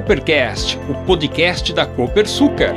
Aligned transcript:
Coopercast, 0.00 0.78
o 0.88 1.04
podcast 1.04 1.74
da 1.74 1.84
Copersucar. 1.84 2.74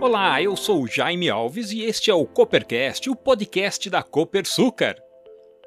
Olá, 0.00 0.40
eu 0.40 0.56
sou 0.56 0.86
Jaime 0.86 1.28
Alves 1.28 1.70
e 1.70 1.82
este 1.82 2.10
é 2.10 2.14
o 2.14 2.24
Coopercast, 2.24 3.10
o 3.10 3.14
podcast 3.14 3.90
da 3.90 4.02
Copersucar. 4.02 4.96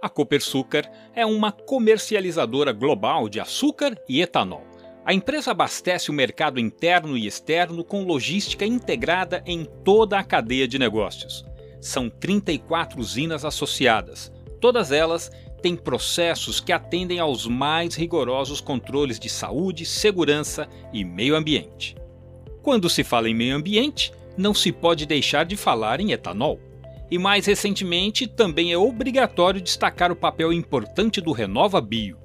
A 0.02 0.10
Copersucar 0.10 0.92
é 1.14 1.24
uma 1.24 1.52
comercializadora 1.52 2.72
global 2.72 3.30
de 3.30 3.40
açúcar 3.40 3.96
e 4.10 4.24
etanol. 4.24 4.66
A 5.06 5.14
empresa 5.14 5.52
abastece 5.52 6.10
o 6.10 6.14
mercado 6.14 6.60
interno 6.60 7.16
e 7.16 7.28
externo 7.28 7.84
com 7.84 8.04
logística 8.06 8.66
integrada 8.66 9.44
em 9.46 9.66
toda 9.84 10.18
a 10.18 10.24
cadeia 10.24 10.68
de 10.68 10.80
negócios. 10.80 11.46
São 11.80 12.10
34 12.10 13.00
usinas 13.00 13.46
associadas, 13.46 14.34
todas 14.60 14.92
elas 14.92 15.30
têm 15.62 15.76
processos 15.76 16.60
que 16.60 16.72
atendem 16.72 17.20
aos 17.20 17.48
mais 17.48 17.96
rigorosos 17.96 18.62
controles 18.62 19.20
de 19.20 19.30
saúde, 19.30 19.86
segurança 19.86 20.68
e 20.94 21.04
meio 21.04 21.36
ambiente. 21.36 21.96
Quando 22.62 22.90
se 22.90 23.04
fala 23.04 23.30
em 23.30 23.34
meio 23.34 23.56
ambiente, 23.56 24.12
não 24.38 24.54
se 24.54 24.72
pode 24.72 25.06
deixar 25.06 25.46
de 25.46 25.56
falar 25.56 26.00
em 26.00 26.12
etanol. 26.12 26.60
E 27.10 27.18
mais 27.18 27.46
recentemente, 27.46 28.28
também 28.28 28.72
é 28.72 28.78
obrigatório 28.78 29.62
destacar 29.62 30.12
o 30.12 30.16
papel 30.16 30.52
importante 30.52 31.22
do 31.22 31.32
Renova 31.32 31.80
Bio. 31.80 32.18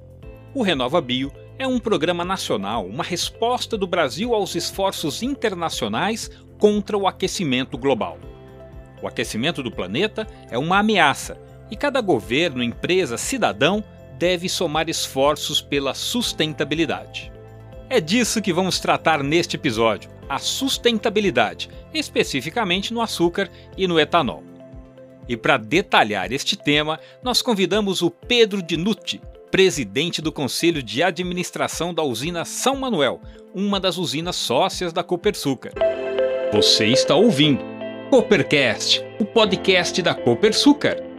O 0.53 0.63
Renova 0.63 0.99
Bio 0.99 1.31
é 1.57 1.67
um 1.67 1.79
programa 1.79 2.25
nacional, 2.25 2.85
uma 2.85 3.03
resposta 3.03 3.77
do 3.77 3.85
Brasil 3.85 4.33
aos 4.33 4.55
esforços 4.55 5.21
internacionais 5.21 6.29
contra 6.57 6.97
o 6.97 7.07
aquecimento 7.07 7.77
global. 7.77 8.17
O 9.01 9.07
aquecimento 9.07 9.63
do 9.63 9.71
planeta 9.71 10.27
é 10.49 10.57
uma 10.57 10.79
ameaça 10.79 11.39
e 11.71 11.75
cada 11.77 12.01
governo, 12.01 12.61
empresa, 12.61 13.17
cidadão 13.17 13.81
deve 14.19 14.47
somar 14.49 14.89
esforços 14.89 15.61
pela 15.61 15.95
sustentabilidade. 15.95 17.31
É 17.89 17.99
disso 17.99 18.41
que 18.41 18.53
vamos 18.53 18.79
tratar 18.79 19.23
neste 19.23 19.55
episódio 19.55 20.11
a 20.29 20.37
sustentabilidade, 20.37 21.69
especificamente 21.93 22.93
no 22.93 23.01
açúcar 23.01 23.49
e 23.75 23.87
no 23.87 23.99
etanol. 23.99 24.43
E 25.27 25.35
para 25.35 25.57
detalhar 25.57 26.31
este 26.31 26.55
tema, 26.55 26.99
nós 27.23 27.41
convidamos 27.41 28.01
o 28.01 28.09
Pedro 28.09 28.61
Dinucci, 28.61 29.21
presidente 29.49 30.21
do 30.21 30.31
Conselho 30.31 30.81
de 30.81 31.03
Administração 31.03 31.93
da 31.93 32.01
usina 32.01 32.45
São 32.45 32.75
Manuel, 32.75 33.19
uma 33.53 33.79
das 33.79 33.97
usinas 33.97 34.35
sócias 34.35 34.93
da 34.93 35.03
Copersucar. 35.03 35.73
Você 36.53 36.87
está 36.87 37.15
ouvindo 37.15 37.63
Coopercast, 38.09 39.03
o 39.19 39.25
podcast 39.25 40.01
da 40.01 40.13
Copersucar. 40.13 41.10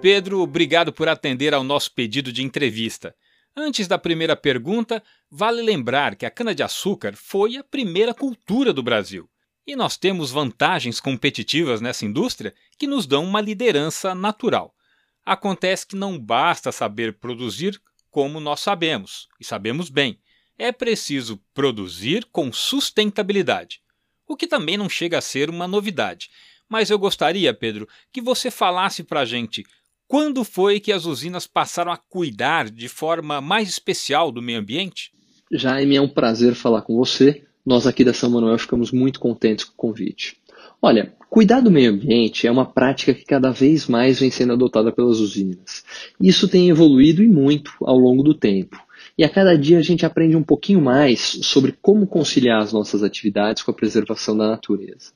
Pedro, 0.00 0.40
obrigado 0.40 0.94
por 0.94 1.10
atender 1.10 1.52
ao 1.52 1.62
nosso 1.62 1.92
pedido 1.92 2.32
de 2.32 2.42
entrevista. 2.42 3.14
Antes 3.54 3.86
da 3.86 3.98
primeira 3.98 4.34
pergunta, 4.34 5.02
vale 5.30 5.60
lembrar 5.60 6.16
que 6.16 6.24
a 6.24 6.30
cana-de-açúcar 6.30 7.14
foi 7.14 7.58
a 7.58 7.64
primeira 7.64 8.14
cultura 8.14 8.72
do 8.72 8.82
Brasil. 8.82 9.28
E 9.66 9.76
nós 9.76 9.98
temos 9.98 10.30
vantagens 10.30 11.00
competitivas 11.00 11.82
nessa 11.82 12.06
indústria 12.06 12.54
que 12.78 12.86
nos 12.86 13.06
dão 13.06 13.22
uma 13.24 13.42
liderança 13.42 14.14
natural. 14.14 14.74
Acontece 15.22 15.86
que 15.86 15.96
não 15.96 16.18
basta 16.18 16.72
saber 16.72 17.18
produzir 17.18 17.78
como 18.10 18.40
nós 18.40 18.60
sabemos, 18.60 19.28
e 19.38 19.44
sabemos 19.44 19.90
bem. 19.90 20.18
É 20.56 20.72
preciso 20.72 21.36
produzir 21.52 22.26
com 22.32 22.50
sustentabilidade, 22.50 23.82
o 24.26 24.34
que 24.34 24.46
também 24.46 24.78
não 24.78 24.88
chega 24.88 25.18
a 25.18 25.22
ser 25.22 25.50
uma 25.50 25.68
novidade. 25.68 26.30
Mas 26.70 26.88
eu 26.88 26.98
gostaria, 26.98 27.52
Pedro, 27.52 27.88
que 28.12 28.22
você 28.22 28.50
falasse 28.50 29.02
para 29.02 29.20
a 29.20 29.24
gente 29.24 29.64
quando 30.10 30.42
foi 30.42 30.80
que 30.80 30.90
as 30.90 31.04
usinas 31.04 31.46
passaram 31.46 31.92
a 31.92 31.96
cuidar 31.96 32.68
de 32.68 32.88
forma 32.88 33.40
mais 33.40 33.68
especial 33.68 34.32
do 34.32 34.42
meio 34.42 34.58
ambiente? 34.58 35.12
Jaime, 35.52 35.94
é 35.94 36.00
um 36.00 36.08
prazer 36.08 36.56
falar 36.56 36.82
com 36.82 36.96
você. 36.96 37.44
Nós 37.64 37.86
aqui 37.86 38.02
da 38.02 38.12
São 38.12 38.28
Manuel 38.28 38.58
ficamos 38.58 38.90
muito 38.90 39.20
contentes 39.20 39.64
com 39.64 39.72
o 39.72 39.76
convite. 39.76 40.36
Olha, 40.82 41.14
cuidar 41.28 41.60
do 41.60 41.70
meio 41.70 41.92
ambiente 41.92 42.44
é 42.44 42.50
uma 42.50 42.66
prática 42.66 43.14
que 43.14 43.24
cada 43.24 43.52
vez 43.52 43.86
mais 43.86 44.18
vem 44.18 44.32
sendo 44.32 44.54
adotada 44.54 44.90
pelas 44.90 45.20
usinas. 45.20 45.84
Isso 46.20 46.48
tem 46.48 46.68
evoluído 46.68 47.22
e 47.22 47.28
muito 47.28 47.72
ao 47.80 47.96
longo 47.96 48.24
do 48.24 48.34
tempo. 48.34 48.82
E 49.16 49.22
a 49.22 49.28
cada 49.28 49.56
dia 49.56 49.78
a 49.78 49.82
gente 49.82 50.04
aprende 50.04 50.34
um 50.34 50.42
pouquinho 50.42 50.80
mais 50.80 51.38
sobre 51.42 51.72
como 51.80 52.04
conciliar 52.04 52.60
as 52.60 52.72
nossas 52.72 53.04
atividades 53.04 53.62
com 53.62 53.70
a 53.70 53.74
preservação 53.74 54.36
da 54.36 54.48
natureza. 54.48 55.12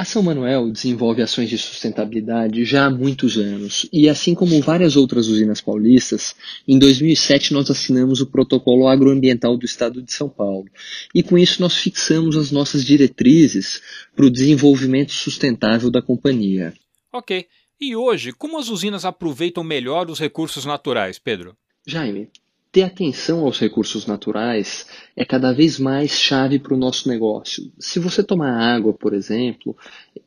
A 0.00 0.04
São 0.06 0.22
Manuel 0.22 0.70
desenvolve 0.70 1.20
ações 1.20 1.50
de 1.50 1.58
sustentabilidade 1.58 2.64
já 2.64 2.86
há 2.86 2.90
muitos 2.90 3.36
anos 3.36 3.86
e, 3.92 4.08
assim 4.08 4.34
como 4.34 4.58
várias 4.62 4.96
outras 4.96 5.28
usinas 5.28 5.60
paulistas, 5.60 6.34
em 6.66 6.78
2007 6.78 7.52
nós 7.52 7.70
assinamos 7.70 8.22
o 8.22 8.26
Protocolo 8.26 8.88
Agroambiental 8.88 9.58
do 9.58 9.66
Estado 9.66 10.00
de 10.00 10.10
São 10.10 10.26
Paulo 10.26 10.64
e, 11.14 11.22
com 11.22 11.36
isso, 11.36 11.60
nós 11.60 11.76
fixamos 11.76 12.34
as 12.34 12.50
nossas 12.50 12.82
diretrizes 12.82 13.82
para 14.16 14.24
o 14.24 14.30
desenvolvimento 14.30 15.12
sustentável 15.12 15.90
da 15.90 16.00
companhia. 16.00 16.72
Ok. 17.12 17.46
E 17.78 17.94
hoje, 17.94 18.32
como 18.32 18.58
as 18.58 18.70
usinas 18.70 19.04
aproveitam 19.04 19.62
melhor 19.62 20.08
os 20.08 20.18
recursos 20.18 20.64
naturais, 20.64 21.18
Pedro? 21.18 21.54
Jaime, 21.86 22.30
ter 22.72 22.82
atenção 22.82 23.40
aos 23.40 23.58
recursos 23.58 24.06
naturais 24.06 24.86
é 25.16 25.24
cada 25.24 25.52
vez 25.52 25.78
mais 25.78 26.12
chave 26.12 26.58
para 26.58 26.74
o 26.74 26.78
nosso 26.78 27.08
negócio. 27.08 27.70
Se 27.78 27.98
você 27.98 28.22
tomar 28.22 28.52
água, 28.52 28.92
por 28.92 29.12
exemplo, 29.12 29.76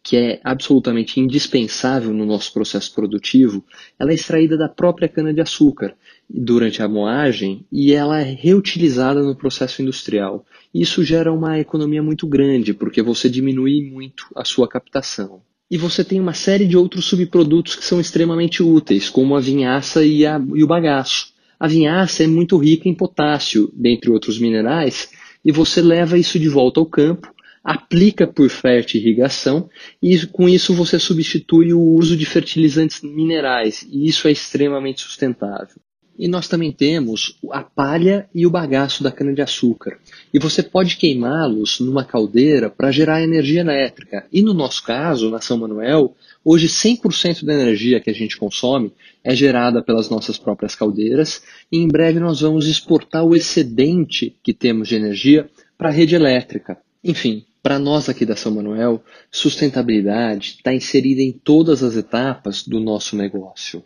que 0.03 0.17
é 0.17 0.41
absolutamente 0.43 1.19
indispensável 1.19 2.13
no 2.13 2.25
nosso 2.25 2.51
processo 2.53 2.93
produtivo, 2.93 3.63
ela 3.97 4.11
é 4.11 4.15
extraída 4.15 4.57
da 4.57 4.67
própria 4.67 5.07
cana-de-açúcar 5.07 5.95
durante 6.29 6.81
a 6.81 6.87
moagem 6.87 7.65
e 7.71 7.93
ela 7.93 8.19
é 8.19 8.33
reutilizada 8.33 9.21
no 9.21 9.35
processo 9.35 9.81
industrial. 9.81 10.45
Isso 10.73 11.03
gera 11.03 11.31
uma 11.31 11.59
economia 11.59 12.03
muito 12.03 12.27
grande, 12.27 12.73
porque 12.73 13.01
você 13.01 13.29
diminui 13.29 13.89
muito 13.89 14.25
a 14.35 14.43
sua 14.43 14.67
captação. 14.67 15.41
E 15.71 15.77
você 15.77 16.03
tem 16.03 16.19
uma 16.19 16.33
série 16.33 16.67
de 16.67 16.75
outros 16.75 17.05
subprodutos 17.05 17.75
que 17.75 17.85
são 17.85 17.99
extremamente 17.99 18.61
úteis, 18.61 19.09
como 19.09 19.35
a 19.35 19.39
vinhaça 19.39 20.05
e, 20.05 20.25
a, 20.25 20.39
e 20.53 20.63
o 20.63 20.67
bagaço. 20.67 21.32
A 21.63 21.67
vinhaça 21.67 22.25
é 22.25 22.27
muito 22.27 22.57
rica 22.57 22.89
em 22.89 22.93
potássio, 22.93 23.71
dentre 23.73 24.11
outros 24.11 24.37
minerais, 24.37 25.07
e 25.45 25.49
você 25.49 25.81
leva 25.81 26.17
isso 26.17 26.37
de 26.37 26.49
volta 26.49 26.81
ao 26.81 26.85
campo, 26.85 27.33
aplica 27.63 28.27
por 28.27 28.49
fértil 28.49 28.99
irrigação 28.99 29.69
e 30.01 30.27
com 30.27 30.49
isso 30.49 30.73
você 30.73 30.99
substitui 30.99 31.71
o 31.71 31.79
uso 31.79 32.17
de 32.17 32.25
fertilizantes 32.25 33.01
minerais, 33.01 33.87
e 33.89 34.09
isso 34.09 34.27
é 34.27 34.31
extremamente 34.33 35.03
sustentável. 35.03 35.77
E 36.19 36.27
nós 36.27 36.49
também 36.49 36.71
temos 36.71 37.39
a 37.49 37.63
palha 37.63 38.29
e 38.35 38.45
o 38.45 38.49
bagaço 38.49 39.01
da 39.01 39.09
cana-de-açúcar. 39.09 39.97
E 40.33 40.39
você 40.39 40.61
pode 40.61 40.97
queimá-los 40.97 41.79
numa 41.79 42.03
caldeira 42.03 42.69
para 42.69 42.91
gerar 42.91 43.23
energia 43.23 43.61
elétrica. 43.61 44.27
E 44.31 44.41
no 44.41 44.53
nosso 44.53 44.83
caso, 44.83 45.31
na 45.31 45.41
São 45.41 45.57
Manuel, 45.57 46.13
hoje 46.43 46.67
100% 46.67 47.45
da 47.45 47.53
energia 47.53 47.99
que 47.99 48.09
a 48.09 48.13
gente 48.13 48.37
consome 48.37 48.91
é 49.23 49.35
gerada 49.35 49.81
pelas 49.81 50.09
nossas 50.09 50.37
próprias 50.37 50.75
caldeiras. 50.75 51.43
E 51.71 51.77
em 51.77 51.87
breve 51.87 52.19
nós 52.19 52.41
vamos 52.41 52.67
exportar 52.67 53.23
o 53.23 53.35
excedente 53.35 54.37
que 54.43 54.53
temos 54.53 54.87
de 54.87 54.95
energia 54.95 55.49
para 55.77 55.89
a 55.89 55.91
rede 55.91 56.15
elétrica. 56.15 56.77
Enfim, 57.03 57.45
para 57.61 57.79
nós 57.79 58.09
aqui 58.09 58.25
da 58.25 58.35
São 58.35 58.53
Manuel, 58.53 59.03
sustentabilidade 59.31 60.55
está 60.57 60.73
inserida 60.73 61.21
em 61.21 61.31
todas 61.31 61.81
as 61.81 61.95
etapas 61.95 62.63
do 62.67 62.79
nosso 62.79 63.15
negócio. 63.15 63.83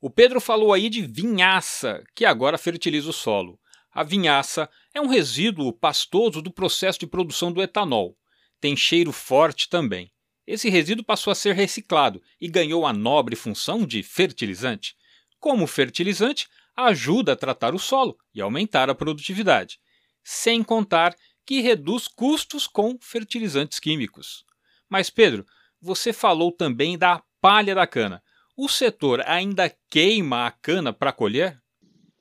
O 0.00 0.10
Pedro 0.10 0.40
falou 0.40 0.72
aí 0.72 0.88
de 0.88 1.02
vinhaça, 1.02 2.04
que 2.14 2.24
agora 2.24 2.56
fertiliza 2.56 3.10
o 3.10 3.12
solo. 3.12 3.58
A 3.92 4.04
vinhaça 4.04 4.68
é 4.94 5.00
um 5.00 5.08
resíduo 5.08 5.72
pastoso 5.72 6.40
do 6.40 6.52
processo 6.52 7.00
de 7.00 7.06
produção 7.06 7.50
do 7.50 7.62
etanol. 7.62 8.16
Tem 8.60 8.76
cheiro 8.76 9.10
forte 9.10 9.68
também. 9.68 10.10
Esse 10.48 10.70
resíduo 10.70 11.04
passou 11.04 11.30
a 11.30 11.34
ser 11.34 11.54
reciclado 11.54 12.22
e 12.40 12.48
ganhou 12.48 12.86
a 12.86 12.92
nobre 12.92 13.36
função 13.36 13.84
de 13.84 14.02
fertilizante. 14.02 14.96
Como 15.38 15.66
fertilizante, 15.66 16.48
ajuda 16.74 17.34
a 17.34 17.36
tratar 17.36 17.74
o 17.74 17.78
solo 17.78 18.16
e 18.34 18.40
aumentar 18.40 18.88
a 18.88 18.94
produtividade, 18.94 19.78
sem 20.24 20.62
contar 20.62 21.14
que 21.44 21.60
reduz 21.60 22.08
custos 22.08 22.66
com 22.66 22.96
fertilizantes 22.98 23.78
químicos. 23.78 24.42
Mas, 24.88 25.10
Pedro, 25.10 25.44
você 25.82 26.14
falou 26.14 26.50
também 26.50 26.96
da 26.96 27.22
palha 27.42 27.74
da 27.74 27.86
cana. 27.86 28.22
O 28.56 28.70
setor 28.70 29.22
ainda 29.26 29.70
queima 29.90 30.46
a 30.46 30.50
cana 30.50 30.94
para 30.94 31.12
colher? 31.12 31.60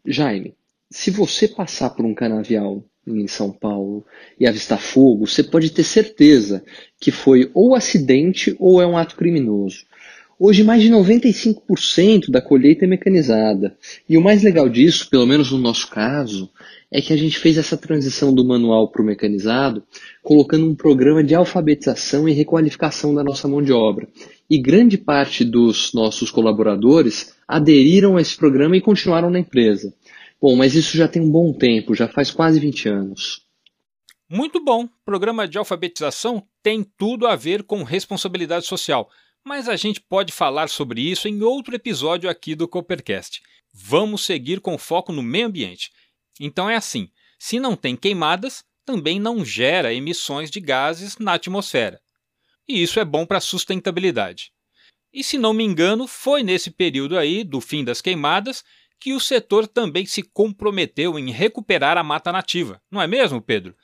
Jaime, 0.05 0.53
se 0.91 1.11
você 1.11 1.47
passar 1.47 1.91
por 1.91 2.03
um 2.03 2.13
canavial 2.13 2.83
em 3.07 3.27
São 3.27 3.51
Paulo 3.51 4.05
e 4.39 4.45
avistar 4.47 4.79
fogo, 4.79 5.25
você 5.25 5.43
pode 5.43 5.69
ter 5.71 5.83
certeza 5.83 6.63
que 6.99 7.11
foi 7.11 7.49
ou 7.53 7.75
acidente 7.75 8.55
ou 8.59 8.81
é 8.81 8.87
um 8.87 8.97
ato 8.97 9.15
criminoso. 9.15 9.85
Hoje, 10.39 10.63
mais 10.63 10.83
de 10.83 10.91
95% 10.91 12.29
da 12.29 12.39
colheita 12.39 12.85
é 12.85 12.87
mecanizada. 12.87 13.75
E 14.07 14.15
o 14.15 14.21
mais 14.21 14.43
legal 14.43 14.69
disso, 14.69 15.09
pelo 15.09 15.25
menos 15.25 15.51
no 15.51 15.57
nosso 15.57 15.89
caso, 15.89 16.47
é 16.91 17.01
que 17.01 17.11
a 17.11 17.17
gente 17.17 17.39
fez 17.39 17.57
essa 17.57 17.75
transição 17.75 18.31
do 18.31 18.45
manual 18.45 18.91
para 18.91 19.01
o 19.01 19.05
mecanizado, 19.05 19.81
colocando 20.21 20.69
um 20.69 20.75
programa 20.75 21.23
de 21.23 21.33
alfabetização 21.33 22.29
e 22.29 22.33
requalificação 22.33 23.15
da 23.15 23.23
nossa 23.23 23.47
mão 23.47 23.63
de 23.63 23.73
obra. 23.73 24.07
E 24.47 24.61
grande 24.61 24.95
parte 24.95 25.43
dos 25.43 25.91
nossos 25.91 26.29
colaboradores 26.29 27.33
aderiram 27.47 28.15
a 28.15 28.21
esse 28.21 28.37
programa 28.37 28.77
e 28.77 28.81
continuaram 28.81 29.31
na 29.31 29.39
empresa. 29.39 29.91
Bom, 30.39 30.55
mas 30.55 30.75
isso 30.75 30.95
já 30.95 31.07
tem 31.07 31.21
um 31.21 31.31
bom 31.31 31.51
tempo, 31.51 31.95
já 31.95 32.07
faz 32.07 32.29
quase 32.29 32.59
20 32.59 32.89
anos. 32.89 33.41
Muito 34.29 34.63
bom. 34.63 34.87
Programa 35.05 35.47
de 35.47 35.57
alfabetização 35.57 36.45
tem 36.61 36.83
tudo 36.83 37.25
a 37.25 37.35
ver 37.35 37.63
com 37.63 37.83
responsabilidade 37.83 38.65
social, 38.65 39.09
mas 39.43 39.69
a 39.69 39.75
gente 39.75 40.01
pode 40.01 40.33
falar 40.33 40.67
sobre 40.67 41.01
isso 41.01 41.27
em 41.27 41.41
outro 41.41 41.73
episódio 41.73 42.29
aqui 42.29 42.53
do 42.53 42.67
Coopercast. 42.67 43.41
Vamos 43.73 44.25
seguir 44.25 44.59
com 44.59 44.77
foco 44.77 45.11
no 45.13 45.23
meio 45.23 45.47
ambiente. 45.47 45.91
Então 46.39 46.69
é 46.69 46.75
assim: 46.75 47.09
se 47.39 47.59
não 47.59 47.75
tem 47.75 47.95
queimadas, 47.95 48.63
também 48.85 49.19
não 49.19 49.43
gera 49.45 49.93
emissões 49.93 50.51
de 50.51 50.59
gases 50.59 51.17
na 51.17 51.33
atmosfera. 51.33 51.99
E 52.67 52.81
isso 52.83 52.99
é 52.99 53.05
bom 53.05 53.25
para 53.25 53.37
a 53.37 53.41
sustentabilidade. 53.41 54.51
E 55.13 55.23
se 55.23 55.37
não 55.37 55.53
me 55.53 55.63
engano, 55.63 56.05
foi 56.05 56.43
nesse 56.43 56.69
período 56.69 57.17
aí 57.17 57.43
do 57.43 57.61
fim 57.61 57.83
das 57.83 58.01
queimadas 58.01 58.63
que 58.99 59.13
o 59.13 59.19
setor 59.19 59.67
também 59.67 60.05
se 60.05 60.23
comprometeu 60.23 61.17
em 61.17 61.31
recuperar 61.31 61.97
a 61.97 62.03
mata 62.03 62.31
nativa, 62.31 62.81
não 62.89 63.01
é 63.01 63.07
mesmo, 63.07 63.41
Pedro? 63.41 63.75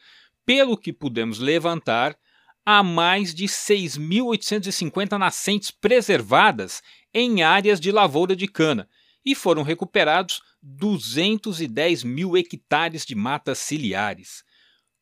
Pelo 0.45 0.77
que 0.77 0.91
pudemos 0.91 1.39
levantar, 1.39 2.17
há 2.65 2.81
mais 2.83 3.33
de 3.33 3.45
6.850 3.45 5.17
nascentes 5.17 5.71
preservadas 5.71 6.81
em 7.13 7.43
áreas 7.43 7.79
de 7.79 7.91
lavoura 7.91 8.35
de 8.35 8.47
cana 8.47 8.89
e 9.25 9.35
foram 9.35 9.63
recuperados 9.63 10.41
210 10.61 12.03
mil 12.03 12.35
hectares 12.35 13.05
de 13.05 13.15
matas 13.15 13.59
ciliares. 13.59 14.43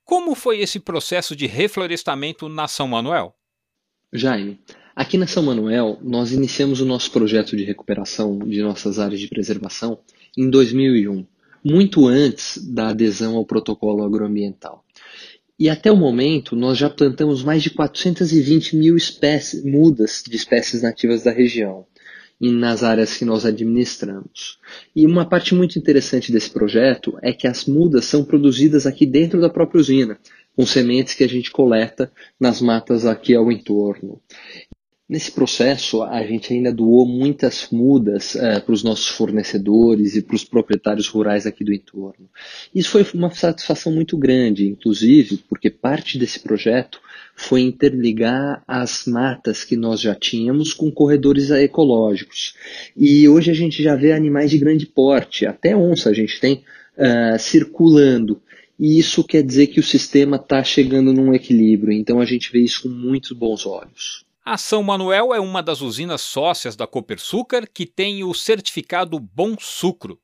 Como 0.03 0.35
foi 0.35 0.59
esse 0.59 0.79
processo 0.79 1.35
de 1.35 1.47
reflorestamento 1.47 2.49
na 2.49 2.67
São 2.67 2.87
Manuel? 2.87 3.35
Jaime, 4.11 4.59
aqui 4.95 5.17
na 5.17 5.27
São 5.27 5.43
Manuel, 5.43 5.97
nós 6.01 6.31
iniciamos 6.31 6.81
o 6.81 6.85
nosso 6.85 7.11
projeto 7.11 7.55
de 7.55 7.63
recuperação 7.63 8.39
de 8.39 8.61
nossas 8.61 8.99
áreas 8.99 9.19
de 9.19 9.27
preservação 9.27 9.99
em 10.37 10.49
2001, 10.49 11.25
muito 11.63 12.07
antes 12.07 12.57
da 12.57 12.89
adesão 12.89 13.35
ao 13.35 13.45
protocolo 13.45 14.03
agroambiental. 14.03 14.83
E 15.59 15.69
até 15.69 15.91
o 15.91 15.97
momento, 15.97 16.55
nós 16.55 16.77
já 16.77 16.89
plantamos 16.89 17.43
mais 17.43 17.61
de 17.61 17.69
420 17.69 18.75
mil 18.75 18.97
espécies, 18.97 19.63
mudas 19.63 20.23
de 20.27 20.35
espécies 20.35 20.81
nativas 20.81 21.23
da 21.23 21.31
região 21.31 21.85
nas 22.49 22.81
áreas 22.81 23.15
que 23.15 23.23
nós 23.23 23.45
administramos. 23.45 24.57
E 24.95 25.05
uma 25.05 25.25
parte 25.25 25.53
muito 25.53 25.77
interessante 25.77 26.31
desse 26.31 26.49
projeto 26.49 27.15
é 27.21 27.31
que 27.31 27.47
as 27.47 27.65
mudas 27.65 28.05
são 28.05 28.23
produzidas 28.23 28.87
aqui 28.87 29.05
dentro 29.05 29.39
da 29.39 29.49
própria 29.49 29.79
usina, 29.79 30.17
com 30.55 30.65
sementes 30.65 31.13
que 31.13 31.23
a 31.23 31.29
gente 31.29 31.51
coleta 31.51 32.11
nas 32.39 32.59
matas 32.59 33.05
aqui 33.05 33.35
ao 33.35 33.51
entorno. 33.51 34.19
Nesse 35.11 35.29
processo, 35.29 36.03
a 36.03 36.23
gente 36.25 36.53
ainda 36.53 36.71
doou 36.71 37.05
muitas 37.05 37.67
mudas 37.69 38.33
é, 38.37 38.61
para 38.61 38.73
os 38.73 38.81
nossos 38.81 39.09
fornecedores 39.09 40.15
e 40.15 40.21
para 40.21 40.37
os 40.37 40.45
proprietários 40.45 41.09
rurais 41.09 41.45
aqui 41.45 41.65
do 41.65 41.73
entorno. 41.73 42.29
Isso 42.73 42.91
foi 42.91 43.05
uma 43.13 43.29
satisfação 43.29 43.91
muito 43.91 44.17
grande, 44.17 44.69
inclusive 44.69 45.43
porque 45.49 45.69
parte 45.69 46.17
desse 46.17 46.39
projeto 46.39 47.01
foi 47.35 47.59
interligar 47.59 48.63
as 48.65 49.05
matas 49.05 49.65
que 49.65 49.75
nós 49.75 49.99
já 49.99 50.15
tínhamos 50.15 50.73
com 50.73 50.89
corredores 50.89 51.51
ecológicos. 51.51 52.55
E 52.95 53.27
hoje 53.27 53.51
a 53.51 53.53
gente 53.53 53.83
já 53.83 53.97
vê 53.97 54.13
animais 54.13 54.49
de 54.49 54.59
grande 54.59 54.85
porte, 54.85 55.45
até 55.45 55.75
onça 55.75 56.09
a 56.09 56.13
gente 56.13 56.39
tem 56.39 56.63
uh, 56.97 57.37
circulando. 57.37 58.41
E 58.79 58.97
isso 58.97 59.25
quer 59.25 59.43
dizer 59.43 59.67
que 59.67 59.79
o 59.81 59.83
sistema 59.83 60.37
está 60.37 60.63
chegando 60.63 61.11
num 61.11 61.33
equilíbrio, 61.33 61.91
então 61.91 62.21
a 62.21 62.25
gente 62.25 62.49
vê 62.49 62.59
isso 62.59 62.83
com 62.83 62.87
muitos 62.89 63.33
bons 63.33 63.65
olhos. 63.65 64.30
A 64.43 64.57
São 64.57 64.81
Manuel 64.81 65.35
é 65.35 65.39
uma 65.39 65.61
das 65.61 65.81
usinas 65.81 66.19
sócias 66.21 66.75
da 66.75 66.87
Copersucar 66.87 67.69
que 67.71 67.85
tem 67.85 68.23
o 68.23 68.33
certificado 68.33 69.19
Bom 69.19 69.55
Sucro. 69.59 70.19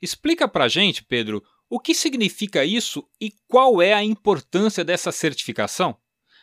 Explica 0.00 0.48
pra 0.48 0.66
gente, 0.66 1.04
Pedro, 1.04 1.40
o 1.70 1.78
que 1.78 1.94
significa 1.94 2.64
isso 2.64 3.08
e 3.20 3.32
qual 3.46 3.80
é 3.80 3.94
a 3.94 4.02
importância 4.02 4.82
dessa 4.84 5.12
certificação? 5.12 5.96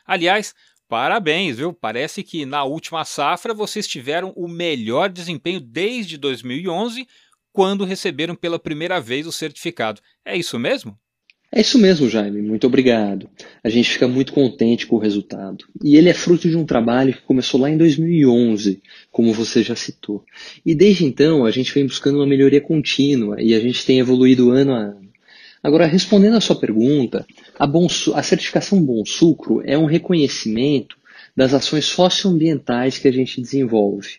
Aliás, 0.06 0.56
parabéns, 0.88 1.58
viu? 1.58 1.74
Parece 1.74 2.24
que 2.24 2.46
na 2.46 2.64
última 2.64 3.04
safra 3.04 3.54
vocês 3.54 3.86
tiveram 3.86 4.32
o 4.38 4.48
melhor 4.48 5.10
desempenho 5.10 5.60
desde 5.60 6.18
2011, 6.18 7.06
quando 7.52 7.84
receberam 7.84 8.34
pela 8.34 8.58
primeira 8.58 9.02
vez 9.02 9.28
o 9.28 9.32
certificado. 9.34 10.02
É 10.24 10.38
isso 10.38 10.58
mesmo? 10.58 10.98
É 11.52 11.62
isso 11.62 11.80
mesmo, 11.80 12.08
Jaime. 12.08 12.44
Muito 12.44 12.68
obrigado. 12.68 13.28
A 13.64 13.70
gente 13.70 13.90
fica 13.90 14.08
muito 14.08 14.34
contente 14.34 14.86
com 14.86 14.98
o 14.98 15.00
resultado. 15.00 15.66
E 15.84 15.98
ele 15.98 16.08
é 16.08 16.14
fruto 16.14 16.48
de 16.48 16.56
um 16.56 16.66
trabalho 16.66 17.14
que 17.14 17.24
começou 17.24 17.60
lá 17.60 17.70
em 17.72 17.78
2011, 17.78 18.82
como 19.12 19.34
você 19.34 19.64
já 19.64 19.76
citou. 19.76 20.24
E 20.64 20.76
desde 20.76 21.06
então 21.06 21.46
a 21.46 21.52
gente 21.52 21.74
vem 21.74 21.88
buscando 21.88 22.18
uma 22.18 22.28
melhoria 22.28 22.62
contínua 22.62 23.42
e 23.42 23.56
a 23.56 23.60
gente 23.60 23.84
tem 23.84 24.00
evoluído 24.00 24.52
ano 24.52 24.74
a 24.74 24.78
ano. 24.78 25.10
Agora, 25.62 25.88
respondendo 25.88 26.38
à 26.38 26.42
sua 26.42 26.56
pergunta, 26.56 27.26
a, 27.58 27.68
a 28.14 28.24
certificação 28.24 28.82
Bom 28.82 29.04
Sucro 29.04 29.62
é 29.66 29.78
um 29.78 29.86
reconhecimento 29.86 30.98
das 31.36 31.54
ações 31.54 31.86
socioambientais 31.86 32.98
que 32.98 33.08
a 33.08 33.12
gente 33.12 33.42
desenvolve. 33.42 34.18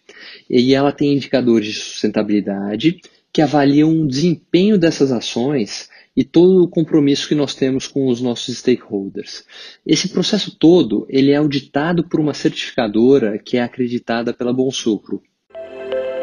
E 0.49 0.75
ela 0.75 0.93
tem 0.93 1.15
indicadores 1.15 1.69
de 1.69 1.75
sustentabilidade 1.75 3.01
que 3.33 3.41
avaliam 3.41 4.03
o 4.03 4.09
desempenho 4.09 4.77
dessas 4.77 5.13
ações 5.13 5.89
e 6.21 6.25
todo 6.25 6.63
o 6.63 6.69
compromisso 6.69 7.27
que 7.27 7.35
nós 7.35 7.55
temos 7.55 7.89
com 7.89 8.07
os 8.07 8.21
nossos 8.21 8.59
stakeholders. 8.59 9.43
Esse 9.87 10.07
processo 10.11 10.55
todo 10.55 11.07
ele 11.09 11.31
é 11.31 11.37
auditado 11.37 12.05
por 12.05 12.21
uma 12.21 12.35
certificadora 12.35 13.39
que 13.39 13.57
é 13.57 13.63
acreditada 13.63 14.35
pela 14.35 14.53
Bom 14.53 14.71
Sucro. 14.71 15.23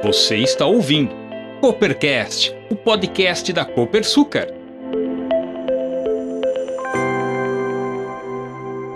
Você 0.04 0.38
está 0.38 0.68
ouvindo 0.68 1.16
Coopercast, 1.62 2.54
o 2.70 2.76
podcast 2.76 3.52
da 3.52 3.66
Copersucar. 3.66 4.50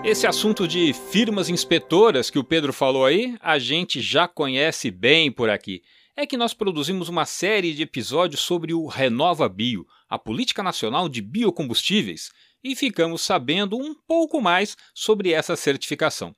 Esse 0.04 0.28
assunto 0.28 0.68
de 0.68 0.92
firmas 0.92 1.48
inspetoras 1.48 2.30
que 2.30 2.38
o 2.38 2.44
Pedro 2.44 2.72
falou 2.72 3.04
aí, 3.04 3.34
a 3.40 3.58
gente 3.58 4.00
já 4.00 4.28
conhece 4.28 4.88
bem 4.88 5.32
por 5.32 5.50
aqui 5.50 5.82
é 6.16 6.26
que 6.26 6.36
nós 6.36 6.52
produzimos 6.52 7.08
uma 7.08 7.24
série 7.24 7.72
de 7.74 7.82
episódios 7.82 8.40
sobre 8.40 8.74
o 8.74 8.86
Renova 8.86 9.48
Bio, 9.48 9.86
a 10.08 10.18
política 10.18 10.62
nacional 10.62 11.08
de 11.08 11.22
biocombustíveis, 11.22 12.30
e 12.62 12.76
ficamos 12.76 13.22
sabendo 13.22 13.76
um 13.76 13.94
pouco 13.94 14.40
mais 14.40 14.76
sobre 14.94 15.32
essa 15.32 15.56
certificação. 15.56 16.34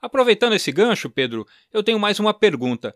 Aproveitando 0.00 0.54
esse 0.54 0.70
gancho, 0.70 1.08
Pedro, 1.08 1.46
eu 1.72 1.82
tenho 1.82 1.98
mais 1.98 2.20
uma 2.20 2.34
pergunta. 2.34 2.94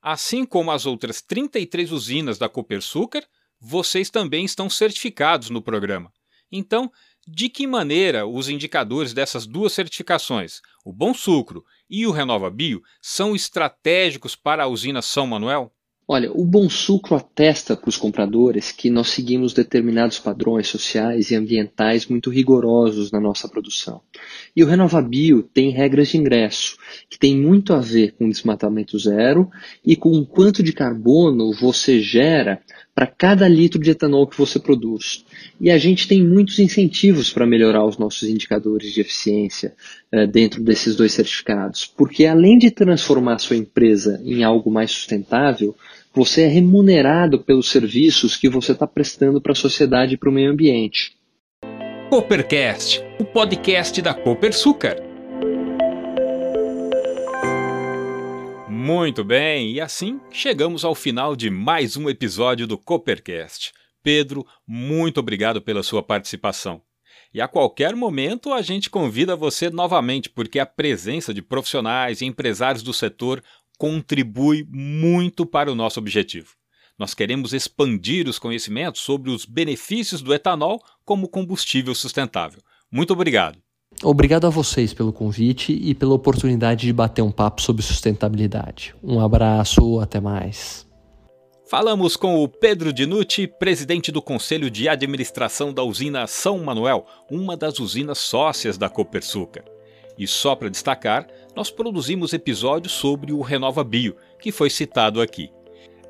Assim 0.00 0.44
como 0.44 0.70
as 0.70 0.86
outras 0.86 1.22
33 1.22 1.92
usinas 1.92 2.36
da 2.36 2.48
Copersucar, 2.48 3.24
vocês 3.60 4.10
também 4.10 4.44
estão 4.44 4.68
certificados 4.68 5.50
no 5.50 5.62
programa. 5.62 6.12
Então, 6.56 6.88
de 7.26 7.48
que 7.48 7.66
maneira 7.66 8.24
os 8.24 8.48
indicadores 8.48 9.12
dessas 9.12 9.44
duas 9.44 9.72
certificações, 9.72 10.60
o 10.84 10.92
Bom 10.92 11.12
Sucro 11.12 11.64
e 11.90 12.06
o 12.06 12.12
Renova 12.12 12.48
Bio, 12.48 12.80
são 13.02 13.34
estratégicos 13.34 14.36
para 14.36 14.62
a 14.62 14.68
usina 14.68 15.02
São 15.02 15.26
Manuel? 15.26 15.72
Olha, 16.06 16.30
o 16.30 16.44
Bom 16.44 16.68
Sucro 16.68 17.16
atesta 17.16 17.74
para 17.74 17.88
os 17.88 17.96
compradores 17.96 18.70
que 18.70 18.90
nós 18.90 19.08
seguimos 19.08 19.54
determinados 19.54 20.18
padrões 20.18 20.68
sociais 20.68 21.30
e 21.30 21.34
ambientais 21.34 22.06
muito 22.06 22.30
rigorosos 22.30 23.10
na 23.10 23.18
nossa 23.18 23.48
produção. 23.48 24.02
E 24.54 24.62
o 24.62 24.66
Renova 24.66 25.00
Bio 25.00 25.42
tem 25.42 25.70
regras 25.70 26.08
de 26.08 26.18
ingresso, 26.18 26.76
que 27.08 27.18
tem 27.18 27.34
muito 27.36 27.72
a 27.72 27.80
ver 27.80 28.12
com 28.12 28.28
desmatamento 28.28 28.98
zero 28.98 29.50
e 29.82 29.96
com 29.96 30.10
o 30.10 30.26
quanto 30.26 30.62
de 30.62 30.74
carbono 30.74 31.52
você 31.52 31.98
gera 32.00 32.62
para 32.94 33.06
cada 33.06 33.48
litro 33.48 33.80
de 33.80 33.90
etanol 33.90 34.26
que 34.26 34.38
você 34.38 34.58
produz. 34.58 35.24
E 35.60 35.70
a 35.70 35.78
gente 35.78 36.06
tem 36.06 36.22
muitos 36.22 36.58
incentivos 36.58 37.32
para 37.32 37.46
melhorar 37.46 37.84
os 37.84 37.98
nossos 37.98 38.28
indicadores 38.28 38.92
de 38.92 39.00
eficiência 39.00 39.74
uh, 40.12 40.26
dentro 40.26 40.62
desses 40.62 40.94
dois 40.94 41.12
certificados, 41.12 41.84
porque 41.84 42.24
além 42.24 42.56
de 42.56 42.70
transformar 42.70 43.38
sua 43.38 43.56
empresa 43.56 44.20
em 44.24 44.44
algo 44.44 44.70
mais 44.70 44.92
sustentável, 44.92 45.74
você 46.14 46.42
é 46.42 46.46
remunerado 46.46 47.40
pelos 47.40 47.68
serviços 47.68 48.36
que 48.36 48.48
você 48.48 48.72
está 48.72 48.86
prestando 48.86 49.40
para 49.40 49.52
a 49.52 49.56
sociedade 49.56 50.14
e 50.14 50.16
para 50.16 50.30
o 50.30 50.32
meio 50.32 50.52
ambiente. 50.52 51.16
Coopercast, 52.08 53.02
o 53.18 53.24
podcast 53.24 54.00
da 54.00 54.14
Copersucar. 54.14 55.03
Muito 58.84 59.24
bem, 59.24 59.70
e 59.72 59.80
assim 59.80 60.20
chegamos 60.30 60.84
ao 60.84 60.94
final 60.94 61.34
de 61.34 61.48
mais 61.48 61.96
um 61.96 62.06
episódio 62.06 62.66
do 62.66 62.76
Coopercast. 62.76 63.72
Pedro, 64.02 64.46
muito 64.66 65.18
obrigado 65.20 65.62
pela 65.62 65.82
sua 65.82 66.02
participação. 66.02 66.82
E 67.32 67.40
a 67.40 67.48
qualquer 67.48 67.96
momento 67.96 68.52
a 68.52 68.60
gente 68.60 68.90
convida 68.90 69.34
você 69.34 69.70
novamente, 69.70 70.28
porque 70.28 70.58
a 70.58 70.66
presença 70.66 71.32
de 71.32 71.40
profissionais 71.40 72.20
e 72.20 72.26
empresários 72.26 72.82
do 72.82 72.92
setor 72.92 73.42
contribui 73.78 74.68
muito 74.68 75.46
para 75.46 75.72
o 75.72 75.74
nosso 75.74 75.98
objetivo. 75.98 76.52
Nós 76.98 77.14
queremos 77.14 77.54
expandir 77.54 78.28
os 78.28 78.38
conhecimentos 78.38 79.00
sobre 79.00 79.30
os 79.30 79.46
benefícios 79.46 80.20
do 80.20 80.34
etanol 80.34 80.78
como 81.06 81.26
combustível 81.26 81.94
sustentável. 81.94 82.60
Muito 82.92 83.14
obrigado. 83.14 83.63
Obrigado 84.04 84.46
a 84.46 84.50
vocês 84.50 84.92
pelo 84.92 85.14
convite 85.14 85.72
e 85.72 85.94
pela 85.94 86.12
oportunidade 86.12 86.86
de 86.86 86.92
bater 86.92 87.22
um 87.22 87.32
papo 87.32 87.62
sobre 87.62 87.82
sustentabilidade. 87.82 88.94
Um 89.02 89.18
abraço, 89.18 89.98
até 89.98 90.20
mais. 90.20 90.86
Falamos 91.66 92.14
com 92.14 92.44
o 92.44 92.46
Pedro 92.46 92.92
Dinucci, 92.92 93.46
presidente 93.46 94.12
do 94.12 94.20
Conselho 94.20 94.70
de 94.70 94.90
Administração 94.90 95.72
da 95.72 95.82
usina 95.82 96.26
São 96.26 96.58
Manuel, 96.62 97.06
uma 97.30 97.56
das 97.56 97.80
usinas 97.80 98.18
sócias 98.18 98.76
da 98.76 98.90
Copersucar. 98.90 99.64
E 100.18 100.26
só 100.26 100.54
para 100.54 100.68
destacar, 100.68 101.26
nós 101.56 101.70
produzimos 101.70 102.34
episódios 102.34 102.92
sobre 102.92 103.32
o 103.32 103.40
Renova 103.40 103.82
Bio, 103.82 104.14
que 104.38 104.52
foi 104.52 104.68
citado 104.68 105.22
aqui. 105.22 105.50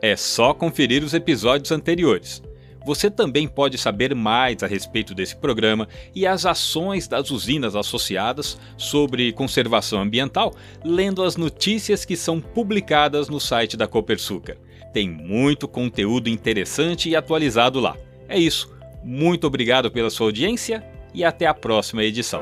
É 0.02 0.16
só 0.16 0.52
conferir 0.52 1.04
os 1.04 1.14
episódios 1.14 1.70
anteriores. 1.70 2.42
Você 2.84 3.10
também 3.10 3.48
pode 3.48 3.78
saber 3.78 4.14
mais 4.14 4.62
a 4.62 4.66
respeito 4.66 5.14
desse 5.14 5.34
programa 5.34 5.88
e 6.14 6.26
as 6.26 6.44
ações 6.44 7.08
das 7.08 7.30
usinas 7.30 7.74
associadas 7.74 8.58
sobre 8.76 9.32
conservação 9.32 10.00
ambiental, 10.00 10.54
lendo 10.84 11.22
as 11.22 11.36
notícias 11.36 12.04
que 12.04 12.16
são 12.16 12.40
publicadas 12.40 13.28
no 13.28 13.40
site 13.40 13.76
da 13.76 13.86
Copersucar. 13.86 14.56
Tem 14.92 15.08
muito 15.08 15.66
conteúdo 15.66 16.28
interessante 16.28 17.08
e 17.08 17.16
atualizado 17.16 17.80
lá. 17.80 17.96
É 18.28 18.38
isso. 18.38 18.72
Muito 19.02 19.46
obrigado 19.46 19.90
pela 19.90 20.10
sua 20.10 20.26
audiência 20.26 20.84
e 21.12 21.24
até 21.24 21.46
a 21.46 21.54
próxima 21.54 22.04
edição. 22.04 22.40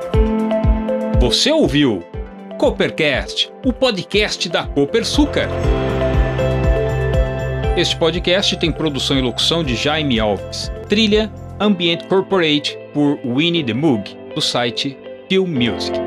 Você 1.19 1.51
ouviu 1.51 2.03
Coopercast, 2.57 3.51
o 3.65 3.73
podcast 3.73 4.49
da 4.49 4.65
Copersucar. 4.65 5.49
Este 7.75 7.97
podcast 7.97 8.55
tem 8.57 8.71
produção 8.71 9.17
e 9.17 9.21
locução 9.21 9.63
de 9.63 9.75
Jaime 9.75 10.19
Alves. 10.19 10.71
Trilha 10.87 11.31
Ambient 11.59 12.03
Corporate 12.07 12.77
por 12.93 13.17
Winnie 13.25 13.63
the 13.63 13.73
Moog, 13.73 14.15
do 14.35 14.41
site 14.41 14.95
Film 15.27 15.47
Music. 15.47 16.02